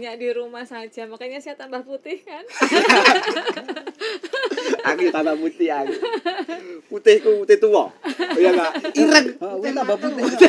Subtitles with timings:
[0.00, 2.40] banyak di rumah saja, makanya saya tambah putih kan.
[4.96, 5.92] Aku tambah putih aku.
[6.88, 7.92] Putihku putih tua.
[7.92, 8.96] Oh iya enggak?
[8.96, 9.26] Ireng.
[9.44, 10.24] Oh, wih, tambah putih.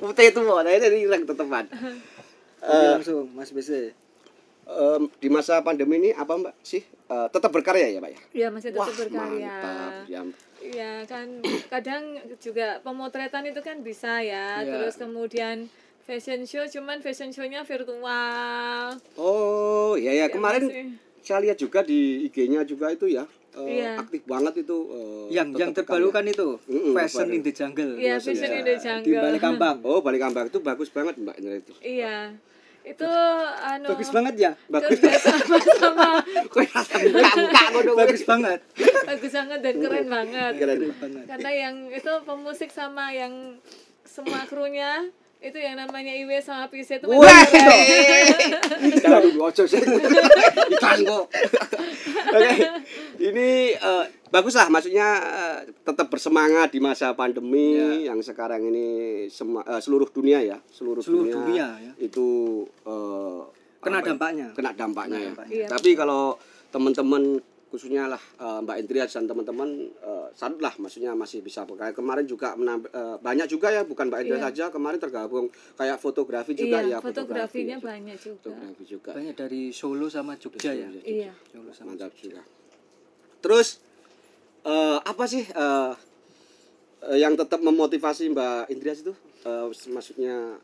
[0.00, 1.68] Putih tua, nah ini ireng tetepan.
[2.64, 3.92] Oke, langsung Mas BC.
[4.64, 6.88] Em, di masa pandemi ini apa Mbak sih?
[6.88, 8.20] Eh, tetap berkarya ya, Pak ya?
[8.32, 9.56] Ya, masih tetap Wah, berkarya.
[9.60, 9.92] mantap.
[10.08, 10.20] Ya.
[10.56, 14.64] Iya kan kadang juga pemotretan itu kan bisa ya.
[14.64, 14.72] Iya.
[14.72, 15.68] Terus kemudian
[16.06, 18.94] fashion show cuman fashion show-nya virtual.
[19.16, 20.86] Oh, iya ya, Ya, kemarin masih.
[21.20, 23.26] saya lihat juga di IG-nya juga itu ya.
[23.56, 23.96] eh, Iya.
[23.98, 27.34] aktif banget itu eh, Yang yang terbaru kan itu Mm-mm, Fashion terbaru.
[27.34, 27.92] in the Jungle.
[27.96, 28.14] Iya.
[28.16, 29.16] Fashion in the Di Jungle.
[29.18, 29.76] balik kambang.
[29.82, 31.72] Oh, balik kambang itu bagus banget Mbak Indra itu.
[31.80, 32.36] Iya.
[32.84, 33.08] Itu
[33.58, 34.52] anu Bagus banget ya.
[34.68, 35.00] Bagus.
[35.18, 36.10] sama sama.
[37.96, 38.60] Bagus banget.
[39.04, 40.52] bagus banget dan keren banget.
[40.54, 40.78] Keren.
[40.92, 41.24] banget.
[41.26, 43.56] Karena yang itu pemusik sama yang
[44.04, 47.44] semua krunya itu yang namanya Iwe sama Pise itu Wah,
[49.20, 49.78] dulu ojo sih.
[52.26, 52.50] Oke.
[53.18, 58.10] Ini eh, bagus lah maksudnya eh, tetap bersemangat di masa pandemi Ya.
[58.10, 58.86] yang sekarang ini
[59.28, 61.92] sema- eh, seluruh dunia ya, seluruh, Seluruh dunia, ya.
[61.96, 62.26] Itu
[62.82, 63.40] eh,
[63.78, 64.04] Kena ya?
[64.08, 64.46] dampaknya.
[64.52, 65.28] Kena dampaknya Kena ya.
[65.30, 65.54] dampaknya.
[65.54, 65.66] Iya.
[65.68, 66.36] Tapi kalau
[66.68, 67.22] teman-teman
[67.76, 71.92] khususnya lah eh, Mbak Indrias dan teman-teman eh, salut lah maksudnya masih bisa berkarya.
[71.92, 74.48] Kemarin juga menamp- eh, banyak juga ya bukan Mbak Indrias Iya.
[74.48, 76.98] saja kemarin tergabung kayak fotografi juga Iya, ya.
[76.98, 78.40] fotografinya fotografi, banyak juga.
[78.42, 79.10] Fotografi juga.
[79.12, 80.88] Banyak dari Solo sama Jogja ya.
[80.96, 81.32] Iya.
[81.46, 82.40] Solo sama Mantap juga.
[83.38, 83.78] Terus
[84.64, 85.92] eh, apa sih eh,
[87.04, 89.12] eh, yang tetap memotivasi Mbak Indrias itu?
[89.44, 90.56] Eh, maksudnya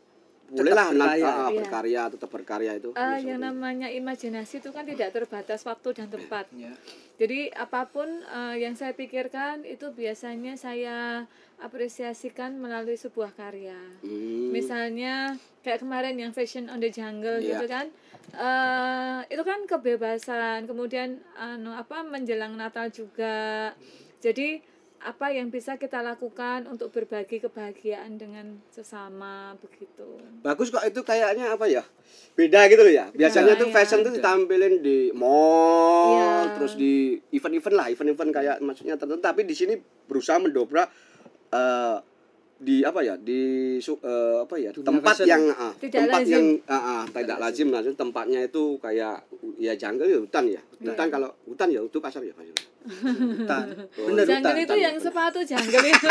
[0.49, 1.23] bolehlah berkarya.
[1.23, 1.57] ah, Iya.
[1.57, 2.89] berkarya, tetap berkarya itu.
[2.91, 6.45] Eh, yang namanya imajinasi itu kan tidak terbatas waktu dan tempat.
[6.51, 6.73] Ya.
[7.15, 11.23] Jadi apa pun eh, yang saya pikirkan itu biasanya saya
[11.57, 13.77] apresiasikan melalui sebuah karya.
[14.01, 14.51] Hmm.
[14.51, 17.55] Misalnya kayak kemarin yang Fashion on the Jungle Iya.
[17.55, 17.87] gitu kan.
[18.33, 23.69] eh itu kan kebebasan, kemudian anu apa menjelang Natal juga.
[24.17, 24.57] Jadi
[25.03, 30.17] apa yang bisa kita lakukan untuk berbagi kebahagiaan dengan sesama begitu.
[30.39, 31.83] Bagus kok itu kayaknya apa ya?
[32.33, 33.11] Beda gitu loh ya.
[33.11, 33.75] Biasanya tuh Iya.
[33.75, 36.31] fashion tuh ditampilin di mall, Iya.
[36.57, 39.21] terus di event-event lah, event-event kayak maksudnya tertentu.
[39.21, 40.87] Tapi di sini berusaha mendobrak
[41.53, 41.97] eh,
[42.63, 43.13] di apa ya?
[43.15, 43.39] Di
[43.77, 44.71] eh, apa ya?
[44.71, 45.27] Dunia tempat fashion.
[45.27, 46.31] yang ah, Tidak tempat lazim.
[46.33, 49.15] yang ah, ah, tidak lazim maksudnya tempatnya itu kayak
[49.57, 50.61] ya jungle ya hutan ya.
[50.79, 51.13] Hutan Iya.
[51.13, 52.55] kalau hutan ya itu pasar ya pasar.
[52.83, 53.65] Hutan.
[53.95, 54.55] Oh, Bener Jungle hutan.
[54.59, 56.07] itu yang sepatu jungle itu.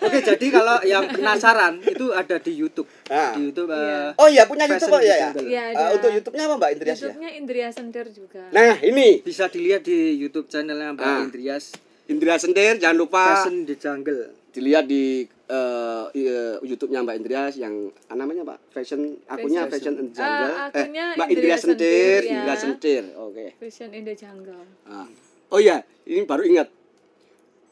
[0.00, 2.86] Oke, jadi kalau yang penasaran itu ada di YouTube.
[3.08, 3.32] Ah.
[3.32, 4.14] Di YouTube Iya.
[4.14, 5.28] eh, Oh iya punya YouTube kok ya ya.
[5.34, 5.94] Iya, Eh, ada.
[5.94, 7.02] untuk YouTube-nya apa Mbak Indrias ya?
[7.04, 8.42] YouTube-nya Indria Sender juga.
[8.50, 11.20] Nah, ini bisa dilihat di YouTube channelnya Mbak Ah.
[11.20, 11.64] Indrias
[12.04, 14.43] Indra Sendir jangan lupa Fashion the Jungle.
[14.54, 16.30] Dilihat di eh, i-
[16.62, 17.74] YouTube-nya Mbak Indrias yang
[18.06, 19.92] ah, namanya Pak Fashion akunnya Fashion.
[19.92, 20.52] Fashion and Jungle.
[20.52, 22.54] Ah, akunnya Mbak Indria Indrias Sentir, Sentir, ya.
[22.56, 23.02] Sentir.
[23.18, 23.46] Oke.
[23.58, 24.64] Fashion in the Jungle.
[24.84, 25.10] Ah.
[25.50, 26.70] Oh iya, ini baru ingat.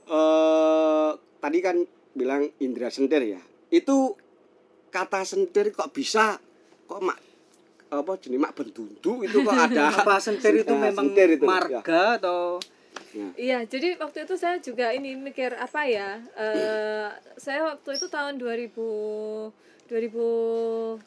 [0.05, 1.77] Eh tadi kan
[2.13, 3.41] bilang Indra Sentir ya.
[3.69, 4.19] Itu
[4.91, 6.37] kata sentir kok bisa
[6.85, 7.17] kok mak
[7.89, 11.81] apa jenis mak bendundu itu kok ada Apa sentir itu Ah, memang sentir itu, marga
[12.17, 12.61] atau
[13.37, 16.17] Iya, jadi waktu itu saya juga ini mikir apa ya?
[16.35, 19.53] eh saya waktu itu tahun 2000
[19.87, 21.03] 2008.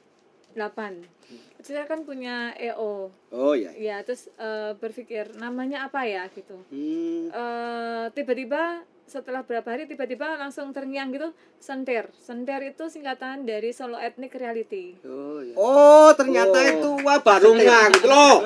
[1.57, 3.09] Itu saya kan punya EO.
[3.31, 3.73] Oh iya.
[3.73, 6.61] Ya, terus eh, berpikir namanya apa ya gitu.
[6.69, 7.27] Hmm.
[7.27, 11.29] eh tiba-tiba setelah berapa hari tiba-tiba langsung terngiang gitu
[11.61, 15.53] senter senter itu singkatan dari solo ethnic reality Oh iya.
[15.53, 16.69] Oh, ternyata Oh.
[16.73, 17.53] itu wah baru
[17.93, 18.41] gitu loh.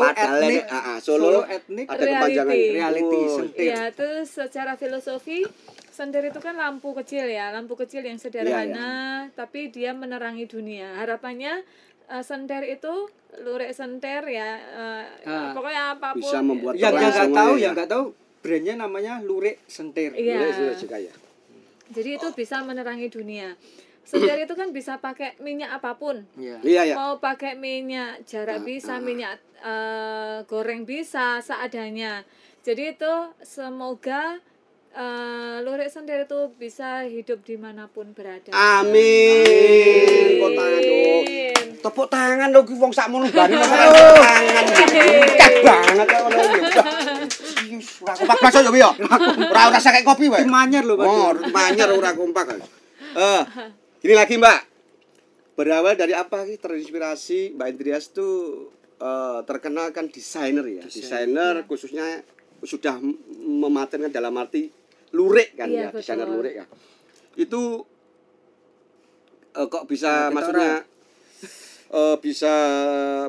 [0.00, 0.64] Solo Padahal etnik.
[0.64, 2.72] ah, ah, Solo, Solo etnik ada kepanjangan Reality.
[2.72, 3.64] reality Oh, sentir.
[3.66, 5.38] Iya, terus secara filosofi
[5.90, 8.90] senter itu kan lampu kecil ya, lampu kecil yang sederhana,
[9.30, 10.96] tapi dia menerangi dunia.
[10.96, 11.60] Harapannya
[12.06, 13.06] eh, senter itu
[13.38, 15.52] lurik senter ya, eh, Ah.
[15.52, 16.20] pokoknya apa pun.
[16.20, 17.60] Bisa membuat Yang terang yang nggak tahu, ya.
[17.60, 18.04] yang nggak tahu
[18.40, 20.10] brandnya namanya Lurik Sentir.
[20.10, 20.48] Iya.
[20.50, 21.12] Sudah juga ya.
[21.90, 23.52] Jadi itu bisa menerangi dunia.
[24.10, 26.26] Senter itu kan bisa pakai minyak apa pun.
[26.34, 26.58] Iya.
[26.66, 26.94] Iya ya.
[26.98, 29.02] Mau pakai minyak jarak Ah, bisa, ah.
[29.02, 32.26] minyak eh, goreng bisa, seadanya.
[32.66, 33.12] Jadi itu
[33.46, 34.42] semoga
[34.90, 38.50] eh, lurik sendiri itu bisa hidup di mana pun berada.
[38.50, 40.42] Amin.
[40.42, 41.06] Tepuk tangan dong.
[41.22, 41.54] Amin.
[41.80, 44.64] Tepuk tangan dong ki wong sakmono bari tepuk tangan.
[45.38, 46.38] Cek banget ya ngono.
[48.00, 48.90] Ora kompak baso yo ya.
[49.54, 50.42] Ora ora sakek kopi wae.
[50.42, 51.06] Tim Manyar loh, Pak.
[51.06, 52.58] Oh, manyer ora kompak.
[53.10, 53.42] Eh,
[54.00, 54.60] gini lagi, Mbak.
[55.60, 60.84] Berawal dari apa sih terinspirasi Mbak Indrias tuh eh, terkenal kan desainer ya.
[60.88, 62.24] Desainer khususnya
[62.64, 62.96] sudah
[63.44, 64.72] mematenkan dalam arti
[65.12, 66.66] lurik kan Iya, ya, desainer lurik ya.
[67.36, 67.84] Itu
[69.52, 70.72] eh, kok bisa Kita maksudnya
[71.92, 72.54] eh, bisa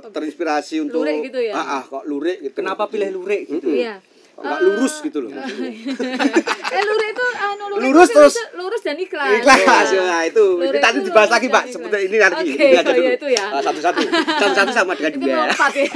[0.08, 1.54] terinspirasi untuk Lurik gitu ya?
[1.58, 2.64] Ah, ah, kok lurik gitu.
[2.64, 3.68] Kenapa pilih lurik gitu?
[3.68, 3.84] Mm-mm.
[3.84, 3.96] Iya.
[4.34, 5.32] Nggak lurus gitu loh.
[6.76, 8.36] eh lurik itu anu lurik Lurus itu terus.
[8.54, 9.38] lurus dan ikhlas.
[9.38, 10.02] Ikhlas Ya.
[10.02, 10.46] ya itu.
[10.74, 11.64] Tadi itu dibahas lurus lagi, Pak.
[11.68, 12.46] Sebentar ini nanti.
[12.48, 13.04] Oke, Ini aja oh dulu.
[13.04, 13.46] iya, itu ya.
[13.50, 14.00] Ah, Satu-satu.
[14.38, 15.28] Satu-satu sama dengan dua.
[15.46, 15.90] melompat ya.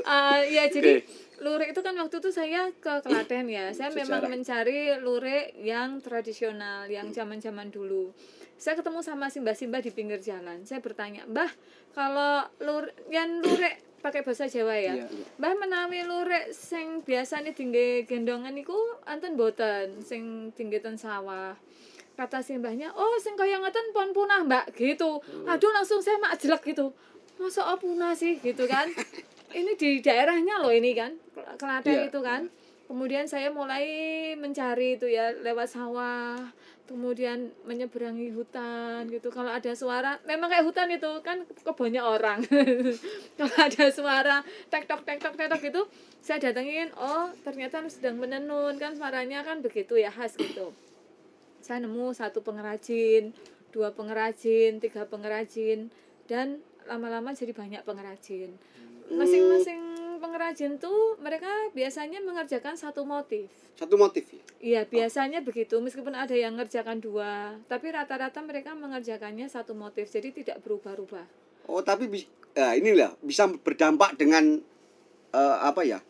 [0.00, 1.04] Eh, ya jadi Oke.
[1.40, 3.70] lurik itu kan waktu itu saya ke Klaten ya.
[3.70, 4.30] Saya memang Sejarah.
[4.30, 8.12] mencari lurik yang tradisional, yang zaman-zaman dulu.
[8.54, 10.62] Saya ketemu sama simba-simba di pinggir jalan.
[10.62, 11.48] Saya bertanya, "Mbah,
[11.90, 14.94] kalau lur yang lurik pakai bahasa Jawa ya.
[14.96, 15.04] Iya,
[15.36, 21.52] Mbah menawi lurik sing biasane tinggi gendongan iku anten boten sing tinggi ten sawah.
[22.16, 25.20] Kata simbahnya, "Oh, sing kaya ngeten pon punah, Mbak." gitu.
[25.46, 26.92] Aduh, langsung saya mak jelek gitu.
[27.40, 28.88] Masa oh punah sih gitu kan.
[29.56, 31.16] ini di daerahnya loh ini kan.
[31.56, 32.12] Klaten Iya.
[32.12, 32.48] itu kan.
[32.84, 33.86] Kemudian saya mulai
[34.34, 36.36] mencari itu ya lewat sawah,
[36.90, 39.30] kemudian menyeberangi hutan gitu.
[39.30, 42.42] Kalau ada suara, memang kayak hutan itu kan kebunnya orang.
[43.38, 45.86] Kalau ada suara tek tok tek tok tek tok gitu,
[46.18, 50.74] saya datengin, oh ternyata sedang menenun kan suaranya kan begitu ya khas gitu.
[51.62, 53.30] Saya nemu satu pengrajin,
[53.70, 55.94] dua pengrajin, tiga pengrajin,
[56.26, 56.58] dan
[56.90, 58.50] lama-lama jadi banyak pengrajin.
[59.14, 59.89] Masing-masing
[60.20, 63.48] pengrajin tuh mereka biasanya mengerjakan satu motif.
[63.74, 64.44] Satu motif ya.
[64.60, 65.80] Iya, biasanya begitu.
[65.80, 70.12] Meskipun ada yang mengerjakan dua, tapi rata-rata mereka mengerjakannya satu motif.
[70.12, 71.24] Jadi tidak berubah-ubah.
[71.64, 74.60] Oh, tapi bis- ya, inilah bisa berdampak dengan
[75.32, 76.04] eh, apa ya?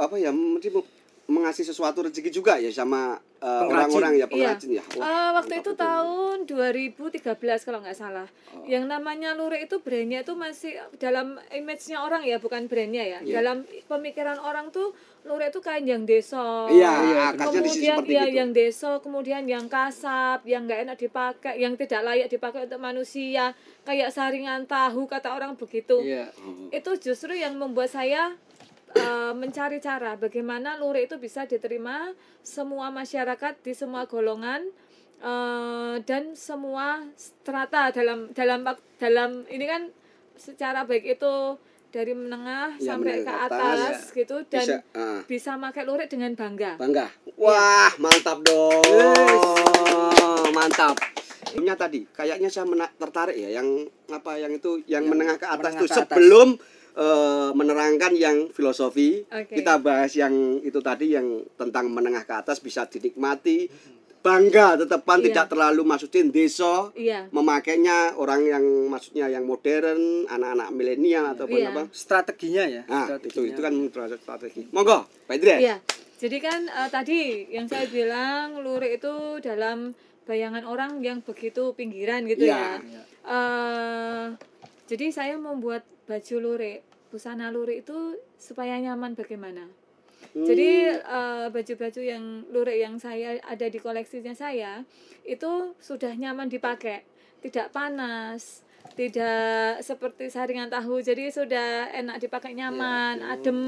[0.00, 0.32] Apa ya?
[0.32, 0.95] Mesti mau-
[1.26, 4.26] mengasih sesuatu rezeki juga ya sama eh, orang-orang ya Iya.
[4.26, 4.84] pengrajin ya.
[4.94, 5.82] Wah, Eh, waktu itu betul.
[5.82, 7.26] tahun 2013
[7.62, 8.24] kalau nggak salah.
[8.50, 8.64] Oh.
[8.64, 13.18] Yang namanya lurik itu brandnya itu masih dalam image-nya orang ya, bukan brandnya ya.
[13.20, 13.34] Iya.
[13.36, 16.70] Dalam pemikiran orang tuh lurik itu kain yang deso.
[16.70, 18.32] Iya, Iya, kemudian ya itu.
[18.32, 23.52] yang deso, kemudian yang kasap, yang nggak enak dipakai, yang tidak layak dipakai untuk manusia,
[23.82, 25.98] kayak saringan tahu kata orang begitu.
[26.00, 26.30] Iya.
[26.38, 26.70] Oh.
[26.70, 28.32] Itu justru yang membuat saya
[28.96, 34.64] eh, mencari cara bagaimana lurik itu bisa diterima semua masyarakat di semua golongan
[35.20, 38.64] eh, dan semua strata dalam dalam
[38.96, 39.82] dalam ini kan
[40.36, 41.56] secara baik itu
[41.96, 45.20] dari menengah Ya, sampai menengah ke atas, atas gitu dan Bisa, ah.
[45.24, 46.76] bisa pakai lurik dengan bangga.
[46.76, 47.08] Bangga.
[47.40, 48.84] Wah, mantap dong.
[50.52, 50.96] Mantap.
[51.46, 52.68] Sebelumnya tadi kayaknya saya
[53.00, 56.00] tertarik ya yang apa yang itu yang menengah ke atas menengah itu ke atas.
[56.04, 56.48] sebelum
[56.96, 59.52] eh, menerangkan yang filosofi Oke.
[59.54, 63.68] kita bahas yang itu tadi yang tentang menengah ke atas bisa dinikmati
[64.18, 65.26] bangga tetepan Iya.
[65.30, 67.30] tidak terlalu masukin desa Iya.
[67.30, 71.70] memakainya orang yang maksudnya yang modern anak-anak milenial ataupun Iya.
[71.70, 72.82] apa Strateginya ya.
[72.86, 73.46] nah itu strateginya.
[73.46, 75.76] itu kan termasuk strategi monggo Pak Idris Iya.
[76.16, 77.18] Jadi kan eh, tadi
[77.52, 79.92] yang saya bilang lurik itu dalam
[80.24, 82.80] bayangan orang yang begitu pinggiran gitu Iya.
[82.80, 83.02] ya.
[83.22, 84.24] Eh,
[84.86, 86.85] jadi saya membuat baju lurik,
[87.16, 89.64] busana lurik itu supaya nyaman bagaimana?
[90.36, 94.84] Jadi eh, baju-baju yang lurik yang saya ada di koleksinya saya
[95.24, 97.08] itu sudah nyaman dipakai,
[97.40, 98.60] tidak panas,
[98.92, 101.00] tidak seperti saringan tahu.
[101.00, 103.60] Jadi sudah enak dipakai nyaman, adem,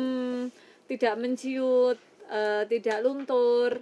[0.85, 1.97] tidak menciut,
[2.29, 3.81] eh, tidak luntur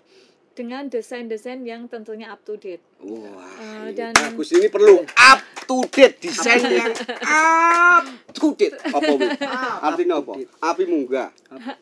[0.56, 2.80] dengan desain-desain yang tentunya up to date.
[3.04, 8.72] Wah, Eh, ini dan- bagus ini perlu up to date desain yang up to date.
[8.96, 9.26] Apa Bu?
[9.84, 10.32] Artinya apa?
[10.64, 11.28] Api munggah.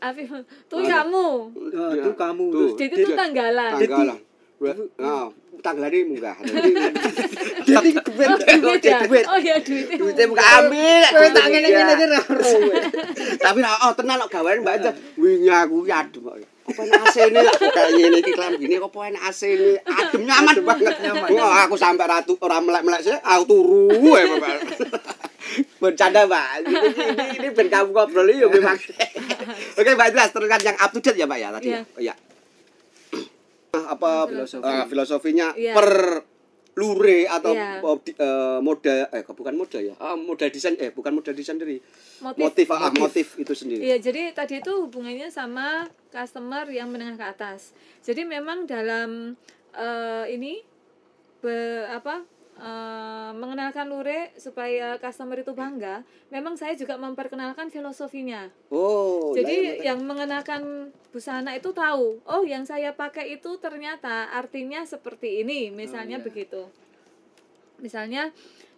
[0.02, 0.26] Afif,
[0.66, 1.26] tuh kamu.
[1.54, 2.44] Oh, itu kamu.
[2.50, 2.68] Tuh.
[2.74, 3.78] Jadi itu tanggalan.
[3.78, 4.18] Tanggalan.
[4.98, 5.30] Nah,
[5.62, 6.34] tanggalan ini munggah.
[7.70, 8.28] Jadi duit
[8.58, 8.98] Duit ya?
[9.06, 9.24] duit.
[9.30, 9.56] Oh ya
[10.36, 11.02] ambil.
[11.14, 12.50] Kowe tak ngene ngene iki ra ro.
[13.44, 14.90] Tapi nah, oh tenan kok gawean Mbak aja.
[15.14, 16.53] Wingi aku ya kok.
[16.74, 20.22] Apa enak AC ini kok kayak ngene iki klam gini kok enak AC ini adem
[20.26, 21.28] nyaman banget nyaman.
[21.30, 24.58] Wah, aku sampai ratu ora melek-melek sih aku turu ya Bapak.
[25.80, 26.46] Bercanda Mbak.
[26.58, 28.74] Ini ini, ini ben kamu ngobrol ya memang.
[29.78, 31.68] Oke Mbak jelas teruskan yang up to date ya Mbak ya tadi.
[31.70, 31.80] Iya.
[31.86, 32.14] Oh, iya.
[33.94, 34.66] apa Filosofi.
[34.66, 35.72] eh, filosofinya Iya.
[35.72, 35.88] per
[36.74, 37.78] lure atau Iya.
[37.78, 41.54] eh, di- eh, moda eh bukan moda ya ah, moda desain eh bukan moda desain
[41.54, 41.78] sendiri
[42.18, 42.40] Motif.
[42.42, 47.26] motif ah, motif itu sendiri Iya, jadi tadi itu hubungannya sama customer yang menengah ke
[47.28, 47.70] atas.
[48.02, 49.38] Jadi memang dalam
[49.70, 50.62] eh, ini
[51.38, 51.54] be,
[51.86, 52.22] apa
[52.56, 58.46] eh, mengenalkan lurik supaya customer itu bangga, memang saya juga memperkenalkan filosofinya.
[58.70, 60.62] oh Jadi iya, iya, yang mengenakan
[61.08, 66.26] busana itu tahu, oh yang saya pakai itu ternyata artinya seperti ini, misalnya Oh, iya.
[66.26, 66.62] begitu.
[67.76, 68.30] Misalnya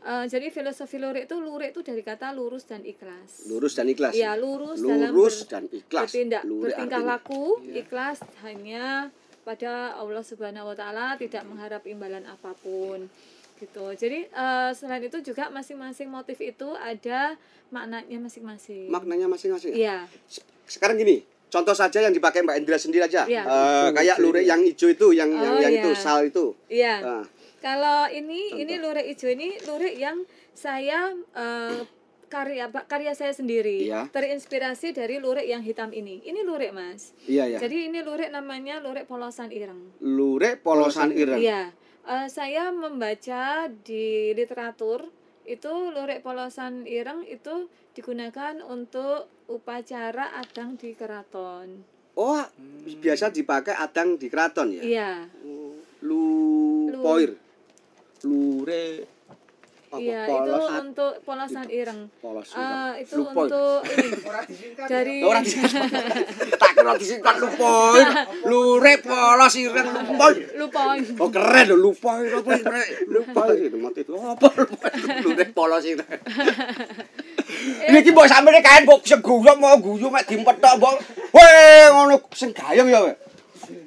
[0.02, 3.44] eh, jadi filosofi lurik itu lurik itu dari kata lurus dan ikhlas.
[3.46, 7.12] lurus dan ikhlas Iya, lurus, dalam lurus ber- dan ikhlas bertindak bertingkah artinya.
[7.12, 7.74] laku Iya.
[7.82, 13.06] ikhlas hanya pada Allah Subhanahu wa taala tidak mengharap imbalan apa pun
[13.56, 13.84] gitu.
[13.92, 17.34] Jadi eh, selain itu juga masing-masing motif itu ada
[17.68, 18.88] maknanya masing-masing.
[18.88, 19.72] Maknanya masing-masing.
[19.72, 19.76] ya?
[19.76, 19.96] Iya.
[20.64, 23.24] Sekarang gini, contoh saja yang dipakai Mbak Indra sendiri aja.
[23.24, 23.42] Iya.
[23.42, 25.82] Eh, kayak lurik yang hijau itu, yang yang, Oh, yang iya.
[25.82, 26.54] itu sal itu.
[26.68, 26.94] Iya.
[27.00, 27.24] Nah,
[27.56, 30.22] Kalau ini ini lurik hijau ini lurik yang
[30.52, 31.82] saya eh,
[32.26, 34.10] karya karya saya sendiri Iya.
[34.10, 36.18] terinspirasi dari lurik yang hitam ini.
[36.20, 37.14] Ini lurik mas.
[37.24, 37.58] iya ya.
[37.58, 39.94] Jadi ini lurik namanya lurik polosan ireng.
[39.98, 41.38] Lurik polosan ireng.
[41.38, 41.70] Iya.
[42.06, 45.10] Eh, saya membaca di literatur
[45.42, 51.82] itu lurik polosan ireng itu digunakan untuk upacara adang di keraton.
[52.14, 52.42] Oh,
[53.02, 54.82] biasa dipakai adang di keraton ya.
[54.82, 55.12] Iya.
[56.02, 56.22] Lu,
[56.88, 57.30] Lu- poir.
[58.22, 58.86] Lure
[59.86, 62.10] apa Iya, itu untuk polosan ireng.
[62.18, 62.50] polos.
[62.52, 64.08] Eh, itu untuk ini
[64.82, 65.16] dari
[66.86, 67.26] Ora disingkat.
[67.26, 68.06] Tak kira disingkat lupoir.
[68.46, 70.34] Lure polos ireng lupoir.
[70.54, 70.82] lupa
[71.18, 72.50] Oh keren lho lupoir apa.
[73.10, 74.92] Lupoir itu motif apa lupoir.
[75.26, 76.10] Lure polos ireng.
[77.90, 80.94] Ini mbok sampe kaen kok seguyo mau guyu mek dimpet tok mbok.
[81.34, 83.02] Weh ngono sing gayeng ya.
[83.02, 83.16] weh.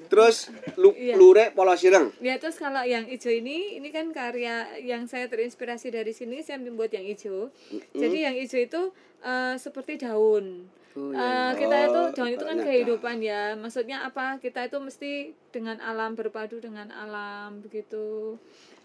[0.10, 0.50] Terus
[0.82, 1.14] lu, Iya.
[1.16, 2.10] lure polos ireng.
[2.18, 6.58] Ya terus kalau yang hijau ini, ini kan karya yang saya terinspirasi dari sini, saya
[6.58, 7.54] membuat yang hijau.
[7.94, 8.82] Jadi yang hijau itu
[9.22, 10.66] eh, seperti daun.
[10.98, 13.54] Eh, kita itu Oh, daun itu kan kehidupan ya.
[13.54, 14.42] Maksudnya apa?
[14.42, 18.36] Kita itu mesti dengan alam berpadu dengan alam begitu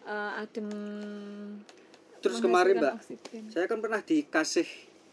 [0.05, 0.69] eh, adem.
[2.21, 3.45] Terus kemarin, Mbak, oksigen.
[3.53, 4.69] saya kan pernah dikasih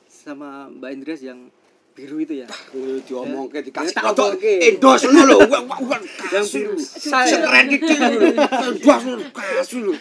[0.07, 1.51] sama Mbak Indrias yang
[1.91, 2.47] biru itu ya.
[2.71, 4.53] Kuwi diomongke dikasih Ya, tak omongke.
[4.63, 5.37] endos ngono lho.
[5.43, 5.99] Wah, wah, wah,
[6.33, 6.59] Yang kasih.
[6.61, 6.75] biru.
[6.79, 8.07] Saya Saya keren iki lho.
[8.65, 9.93] Endos kasih lho.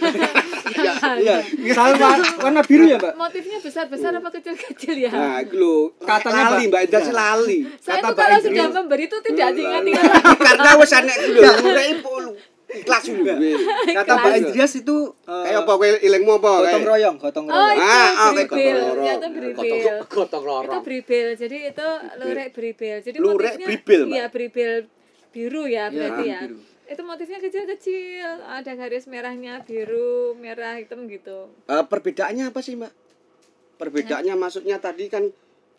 [1.19, 1.37] iya,
[1.69, 3.15] saya wa- warna biru ya, Mbak.
[3.17, 5.11] Motifnya besar-besar apa kecil-kecil ya?
[5.11, 6.81] Nah, iku lho, Katanya, lali Mbak.
[6.85, 7.59] Indra sih lali.
[7.77, 10.05] saya kata tuh Mbak kalau sudah memberi itu tidak diingat-ingat
[10.41, 11.43] Karena wis enek iku lho,
[12.73, 13.25] lho.
[13.27, 13.51] kowe.
[13.93, 16.51] Kata Mbak Indrias itu eh, Kayak apa kowe ilingmu apa?
[16.61, 17.81] gotong royong, gotong Oh, royong.
[17.81, 18.77] Ah, ah, kayak beribil.
[19.11, 19.57] gotong beribil.
[19.57, 21.87] Gotong- Gotong itu bribil jadi itu
[22.19, 24.73] lurik bribil jadi motifnya bribil, iya bribil
[25.31, 26.57] biru ya berarti Iya, ya biru.
[26.87, 32.93] itu motifnya kecil-kecil ada garis merahnya biru merah hitam gitu Eh, perbedaannya apa sih, Mbak?
[33.77, 35.25] Perbedaannya maksudnya tadi kan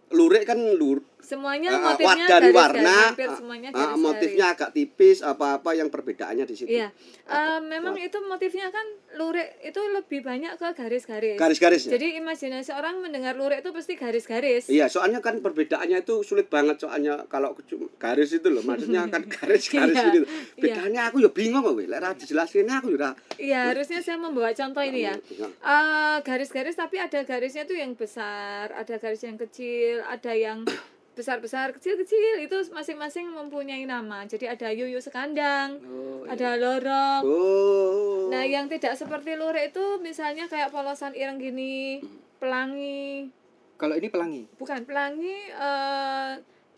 [0.10, 5.72] lurik kan lur semuanya eh, motifnya dari warna eh, semuanya garis motifnya agak tipis apa-apa
[5.72, 6.70] yang perbedaannya di situ.
[6.70, 6.90] iya
[7.24, 8.84] Eh, memang itu motifnya kan
[9.16, 11.96] lurik itu lebih banyak ke garis-garis Garis-garis ya?
[11.96, 16.82] jadi imajinasi orang mendengar lurik itu pasti garis-garis Iya, soalnya kan perbedaannya itu sulit banget
[16.82, 17.56] soalnya kalau
[17.96, 20.28] garis itu loh, maksudnya kan garis-garis Iya, gitu.
[20.28, 20.36] iya.
[20.58, 23.12] Bedanya aku ya bingung kok, lek ra dijelasin aku ya.
[23.38, 25.16] Iya, harusnya saya membawa contoh ini ya.
[25.40, 30.68] Eh, garis-garis tapi ada garisnya tuh yang besar, ada garis yang kecil, ada yang
[31.22, 34.26] besar-besar, kecil-kecil itu masing-masing mempunyai nama.
[34.26, 37.22] Jadi ada yuyu sekandang, Oh, ada lorok.
[37.24, 38.28] Oh.
[38.28, 42.02] Nah, yang tidak seperti lurik itu misalnya kayak polosan ireng gini,
[42.36, 43.30] pelangi,
[43.76, 44.42] Kalau ini pelangi.
[44.56, 46.34] bukan pelangi eh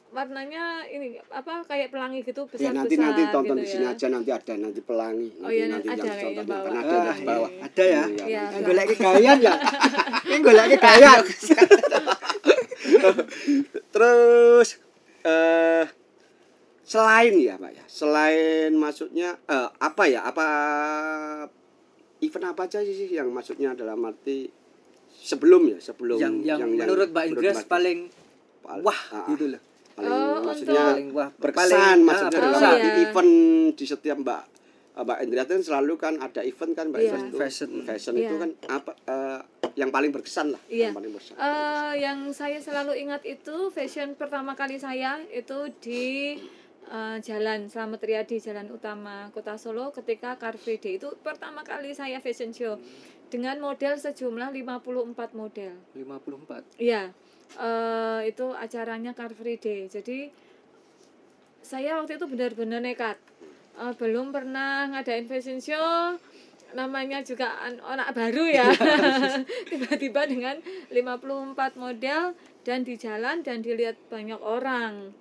[0.09, 3.91] warnanya ini apa kayak pelangi gitu Ya besar-besar nanti nanti tonton gitu di sini ya.
[3.91, 5.29] aja nanti ada nanti pelangi.
[5.39, 6.63] Oh iya, nanti ada yang contohnya bawah.
[6.63, 7.49] kan ada Ah, yang bawah.
[7.49, 7.65] iya.
[7.65, 8.03] Ada ya.
[8.05, 8.43] Iya, Iya.
[8.45, 8.87] Yang golek
[9.41, 9.53] ya.
[10.29, 11.19] Yang golek gayan.
[13.89, 14.69] Terus
[15.23, 15.85] eh
[16.83, 17.83] selain ya, Pak ya.
[17.85, 20.23] Selain maksudnya eh, apa ya?
[20.23, 20.45] Apa
[22.19, 24.47] event apa aja sih yang maksudnya dalam arti
[25.13, 27.99] sebelum ya, sebelum Yang yang menurut Mbak Mbak- paling
[28.59, 29.61] Pal- wah ah, gitu loh.
[29.93, 32.71] paling Oh, maksudnya Paling wah berkesan paling- maksudnya ah, dalam berkesan.
[32.71, 33.03] arti Oh, iya.
[33.05, 33.31] event
[33.73, 34.43] di setiap Mbak
[34.95, 37.09] Mbak Indrias kan selalu kan ada event kan Mbak Iya.
[37.09, 37.37] event itu.
[37.37, 37.69] Fashion.
[37.83, 38.23] fashion Iya.
[38.23, 39.39] itu kan apa eh,
[39.75, 40.89] yang paling berkesan lah Iya.
[40.89, 46.37] yang paling berkesan Eh, yang saya selalu ingat itu fashion pertama kali saya itu di
[46.85, 51.91] eh, Jalan Slamet Riyadi Jalan Utama Kota Solo ketika Car Free Day itu pertama kali
[51.91, 52.77] saya fashion show
[53.25, 55.73] dengan model sejumlah 54 model.
[55.91, 56.61] 54.
[56.77, 57.09] Iya.
[57.55, 59.85] eh, itu acaranya Car Free Day.
[59.87, 60.29] Jadi
[61.61, 63.17] saya waktu itu benar-benar nekat.
[63.73, 66.13] Eh, belum pernah ngadain fashion show
[66.73, 68.67] namanya juga an- anak baru ya.
[69.69, 70.57] Tiba-tiba dengan
[70.89, 75.13] 54 model dan di jalan dan dilihat banyak orang.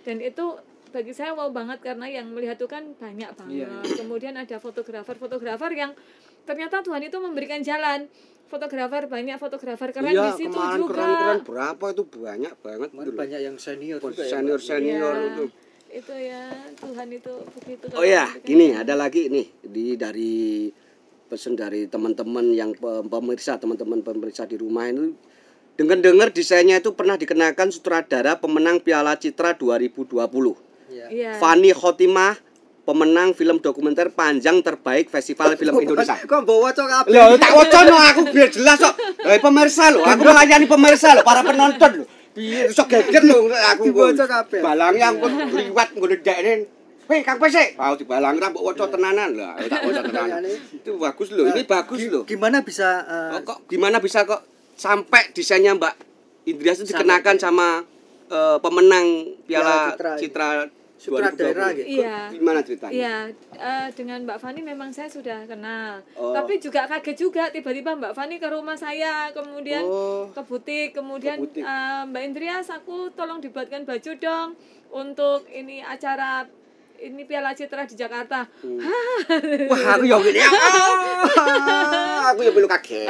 [0.00, 0.56] Dan itu
[0.90, 3.62] bagi saya wow banget karena yang melihat itu kan banyak banget.
[3.62, 3.70] Iya.
[3.96, 5.94] kemudian ada fotografer-fotografer yang
[6.42, 8.10] ternyata Tuhan itu memberikan jalan.
[8.46, 10.90] Fotografer banyak fotografer keren iya di situ kemarin juga.
[10.92, 12.02] keren-keren berapa itu?
[12.10, 13.14] Banyak banget loh.
[13.14, 14.66] banyak yang senior juga ya, senior Mbak.
[14.66, 15.28] senior Iya.
[15.28, 15.44] itu.
[15.90, 16.42] itu ya
[16.76, 20.70] Tuhan itu begitu oh ya gini ada lagi nih di dari
[21.30, 25.14] pesan dari teman-teman yang pe- pemirsa teman-teman pemirsa di rumah itu
[25.78, 30.10] dengar-dengar desainnya itu pernah dikenakan sutradara pemenang Piala Citra 2020
[30.90, 31.06] Iya.
[31.06, 31.30] Iya.
[31.38, 32.34] Fani Khotimah
[32.82, 36.18] pemenang film dokumenter panjang terbaik Festival Film Indonesia.
[36.18, 37.10] Kok bawa cok kabeh?
[37.14, 38.98] Loh, tak wacono aku biar jelas kok.
[39.22, 42.04] Lah pemirsa lho, aku melayani pemirsa lho, para penonton lho.
[42.34, 43.86] Piye iso geger lho aku.
[43.86, 44.58] Dibaca kabeh.
[44.58, 46.54] Balangi aku liwat nggo ndekne.
[47.10, 47.74] Hei, Kang Pesek.
[47.74, 49.42] Mau dibalangi ra mbok waca tenanan lho.
[49.42, 50.46] Aku tak waca tenanan.
[50.46, 52.22] Itu bagus lho, ini bagus lho.
[52.22, 54.46] Gimana bisa eh, Oh, kok gimana bisa kok
[54.78, 55.94] sampai desainnya Mbak
[56.46, 57.82] Indrias itu dikenakan sama
[58.30, 60.48] eh, pemenang Piala Piala Citra, Citra
[61.02, 61.78] sutradara 2020?
[61.82, 61.98] gitu?
[61.98, 62.18] Iya.
[62.30, 62.92] Gimana ceritanya?
[62.94, 63.16] Iya,
[63.58, 66.06] eh, dengan Mbak Fani memang saya sudah kenal.
[66.14, 66.30] Oh.
[66.30, 70.30] Tapi juga kaget juga tiba-tiba Mbak Fani ke rumah saya, kemudian Oh.
[70.30, 71.62] ke butik, kemudian Ke butik.
[71.66, 74.48] eh, Mbak Indrias aku tolong dibuatkan baju dong
[74.94, 76.46] untuk ini acara
[77.00, 78.44] ini Piala Citra di Jakarta.
[79.70, 80.40] Wah, aku yang gini.
[80.44, 83.08] Ah, aku yang belum kaget.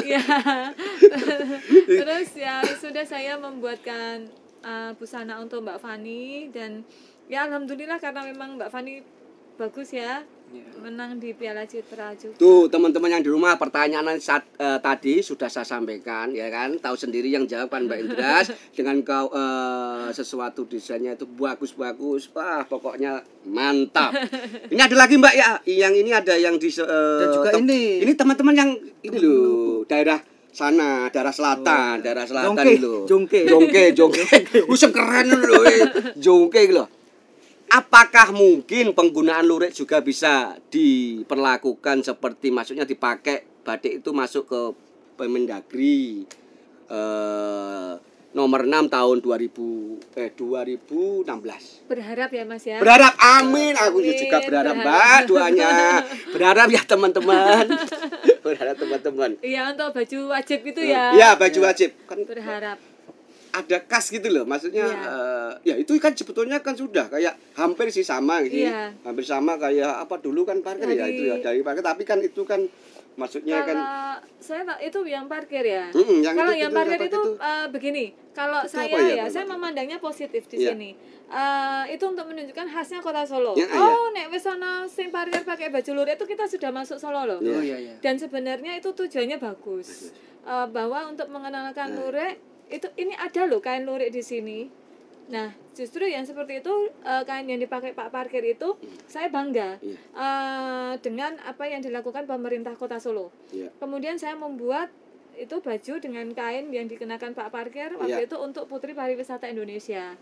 [0.00, 0.22] Iya.
[2.00, 4.28] Terus ya sudah saya membuatkan
[4.64, 6.86] uh, busana untuk Mbak Fani dan
[7.28, 9.04] ya alhamdulillah karena memang Mbak Fani
[9.60, 10.24] bagus ya
[10.82, 12.34] menang di Piala Citra juga.
[12.34, 16.74] Tuh teman-teman yang di rumah pertanyaan saat, eh, tadi sudah saya sampaikan ya kan?
[16.74, 18.46] Tahu sendiri yang jawab kan Mbak Indras.
[18.76, 24.10] Dengan kau eh, sesuatu desainnya itu bagus-bagus wah pokoknya mantap.
[24.68, 25.48] Ini ada lagi Mbak ya?
[25.64, 26.84] Yang ini ada yang di eh,
[27.22, 27.82] Dan juga tem- ini.
[28.02, 28.70] ini teman-teman yang
[29.02, 30.18] ini loh daerah
[30.52, 33.02] sana daerah selatan daerah selatan Jongke, loh.
[33.08, 33.40] Jongke.
[33.48, 34.24] jongke jongke.
[34.72, 35.64] Usah keren loh
[36.20, 37.01] jongke loh
[37.72, 44.60] Apakah mungkin penggunaan lurik juga bisa diperlakukan seperti maksudnya dipakai batik itu masuk ke
[45.16, 46.28] Permendagri
[46.92, 47.92] eh,
[48.32, 51.88] nomor 6 tahun 2000 eh 2016.
[51.88, 52.76] Berharap ya Mas ya.
[52.80, 54.84] Berharap amin, aku Amin, juga berharap berharap.
[54.84, 55.72] Mbak doanya.
[56.32, 57.64] Berharap ya teman-teman.
[58.44, 59.30] berharap teman-teman.
[59.40, 61.16] Iya untuk baju wajib itu ya.
[61.16, 61.96] Iya, baju wajib.
[62.08, 62.91] Kan Berharap.
[63.52, 64.96] Ada kas gitu loh maksudnya Iya.
[65.04, 68.96] eh, ya itu kan sebetulnya kan sudah kayak hampir sih sama gitu Iya.
[69.02, 72.18] hampir sama kayak apa dulu kan parkir ya Dari- itu ya dari parkir tapi kan
[72.18, 72.64] itu kan
[73.12, 75.84] maksudnya kan Kalau saya tak- itu yang parkir ya.
[75.92, 77.22] Mm-mm, yang kalau itu- yang itu parkir itu, itu?
[77.36, 80.72] eh, begini, kalau Itu saya ya, ya, saya memandangnya positif di Iya.
[80.72, 80.90] sini.
[81.28, 83.52] Eh, itu untuk menunjukkan khasnya kota Solo.
[83.52, 87.24] Ya, oh, nek wis ana sing parkir pakai baju lurik itu kita sudah masuk Solo
[87.26, 87.38] loh.
[87.38, 87.52] Iya.
[87.52, 87.94] Oh iya iya.
[87.98, 90.12] Dan sebenarnya itu tujuannya bagus.
[90.42, 94.70] Eh, bahwa untuk mengenalkan lurik itu ini ada loh kain lurik di sini.
[95.30, 98.74] Nah, justru yang seperti itu eh, kain yang dipakai Pak Parkir itu
[99.06, 99.96] saya bangga Iya.
[99.96, 103.30] eh, dengan apa yang dilakukan pemerintah Kota Solo.
[103.48, 103.70] Iya.
[103.78, 104.90] Kemudian saya membuat
[105.32, 108.28] itu baju dengan kain yang dikenakan Pak Parkir waktu Iya.
[108.28, 110.18] itu untuk Putri Pariwisata Indonesia.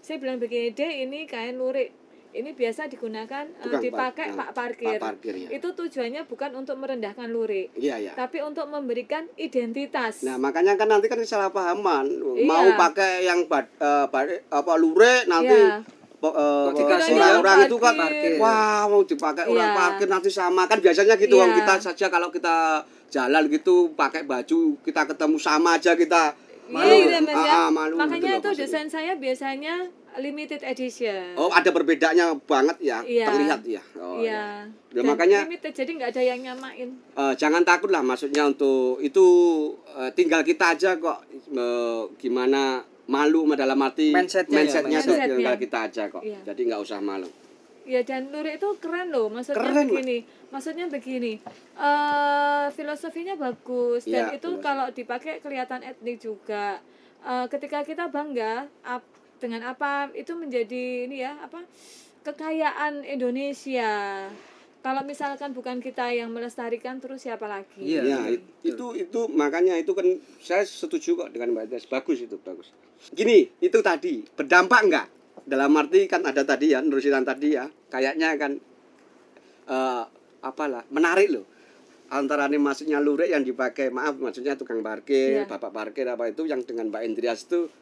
[0.00, 1.92] Saya bilang begini deh, ini kain lurik.
[2.34, 3.82] Ini biasa digunakan eh, Bukan, Pak.
[3.84, 4.98] dipakai Nah, Pak Parkir.
[4.98, 5.48] Pak Parkir, ya.
[5.52, 10.20] Itu tujuannya bukan untuk merendahkan lurik, iya ya tapi untuk memberikan identitas.
[10.20, 12.42] nah makanya kan nanti kan salah pahaman Iya.
[12.42, 15.86] mau pakai yang bad, eh, bad- apa lurik nanti Iya.
[16.16, 18.32] po- eh, Kok dikasih orang-orang itu kan parkir.
[18.36, 19.78] wah mau dipakai orang Iya.
[19.78, 21.42] parkir nanti sama kan biasanya gitu Iya.
[21.44, 21.52] Wong.
[21.54, 27.12] kita saja kalau kita jalan gitu pakai baju kita ketemu sama aja kita Iya, gitu
[27.12, 27.54] ya, Mas, ya.
[27.58, 29.74] Ah, malu Makanya gitu loh itu desain saya biasanya
[30.16, 31.34] limited edition.
[31.34, 33.26] Oh, ada perbedaannya banget ya, Iya.
[33.26, 33.82] terlihat ya.
[33.96, 34.62] Oh, iya.
[34.86, 36.88] Ya, Dan makanya- limited jadi nggak ada yang nyamain.
[36.94, 39.26] Eh, jangan takut lah maksudnya untuk itu
[39.92, 45.28] eh, tinggal kita aja kok eh, gimana malu dalam arti Mindsetnya ya, mindsetnya tuh mindset.
[45.28, 45.60] tinggal Mindsetnya.
[45.60, 46.22] kita aja kok.
[46.22, 46.38] Iya.
[46.44, 47.28] Jadi nggak usah malu.
[47.84, 49.28] Ya dan lurik itu keren loh.
[49.28, 50.18] Maksudnya Keren, begini.
[50.48, 51.32] Maksudnya begini.
[51.74, 56.80] eh filosofinya bagus dan Iya, itu kalau dipakai kelihatan etnik juga.
[57.20, 59.04] Eh, ketika kita bangga ap-
[59.44, 61.60] dengan apa itu menjadi ini ya apa
[62.24, 63.92] kekayaan Indonesia.
[64.80, 67.80] Kalau misalkan bukan kita yang melestarikan terus siapa lagi?
[67.80, 68.00] Iya.
[68.04, 70.04] Ya, it- itu itu makanya itu kan
[70.40, 71.84] saya setuju kok dengan Mbak Des.
[71.84, 72.72] Bagus itu bagus.
[73.12, 75.06] Gini, itu tadi berdampak enggak?
[75.44, 78.56] Dalam arti kan ada tadi ya, nerusin tadi ya, kayaknya kan
[79.64, 80.04] eh
[80.44, 81.44] apalah menarik loh
[82.12, 85.48] antara ini maksudnya lurik yang dipakai maaf maksudnya tukang parkir Iya.
[85.48, 87.72] bapak parkir apa itu yang dengan Mbak Indrias itu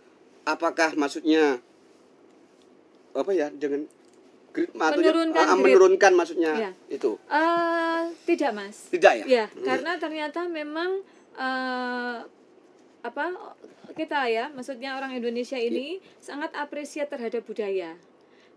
[0.44, 1.58] apakah maksudnya
[3.12, 3.84] apa ya dengan
[4.52, 5.62] grade Menurunkan ah, grade.
[5.64, 6.70] menurunkan maksudnya Iya.
[6.88, 8.88] itu Eh, tidak mas.
[8.88, 11.00] tidak ya Ya, karena ternyata memang
[11.34, 12.18] eh
[13.02, 13.24] apa
[13.92, 17.98] kita ya, maksudnya orang Indonesia ini sangat apresiat terhadap budaya.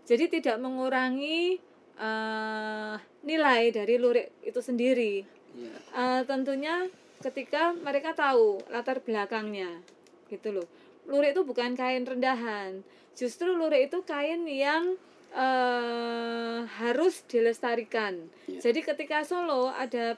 [0.06, 1.58] Jadi tidak mengurangi
[1.96, 5.24] eh nilai dari lurik itu sendiri.
[5.56, 5.76] Iya.
[5.92, 6.86] Eh, tentunya
[7.18, 9.80] ketika mereka tahu latar belakangnya,
[10.28, 10.68] gitu loh.
[11.06, 14.94] Lurik itu bukan kain rendahan, justru lurik itu kain yang
[15.30, 18.26] eh harus dilestarikan.
[18.46, 18.60] Iya.
[18.60, 20.16] Jadi ketika Solo ada